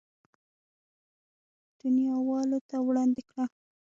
[1.79, 3.45] دنياوالو ته وړاندې کړه.